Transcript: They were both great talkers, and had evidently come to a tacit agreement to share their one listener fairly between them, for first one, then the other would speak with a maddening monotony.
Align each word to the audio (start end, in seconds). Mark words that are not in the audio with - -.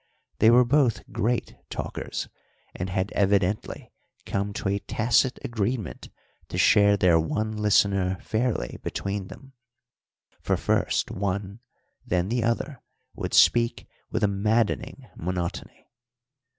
They 0.39 0.49
were 0.49 0.65
both 0.65 1.07
great 1.11 1.55
talkers, 1.69 2.27
and 2.75 2.89
had 2.89 3.11
evidently 3.11 3.91
come 4.25 4.51
to 4.53 4.69
a 4.69 4.79
tacit 4.79 5.37
agreement 5.45 6.09
to 6.47 6.57
share 6.57 6.97
their 6.97 7.19
one 7.19 7.51
listener 7.55 8.17
fairly 8.19 8.79
between 8.81 9.27
them, 9.27 9.53
for 10.41 10.57
first 10.57 11.11
one, 11.11 11.59
then 12.03 12.29
the 12.29 12.43
other 12.43 12.81
would 13.13 13.35
speak 13.35 13.87
with 14.09 14.23
a 14.23 14.27
maddening 14.27 15.05
monotony. 15.15 15.87